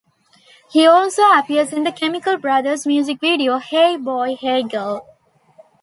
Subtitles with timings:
[0.71, 5.05] He also appears in the Chemical Brothers music video "Hey Boy Hey Girl".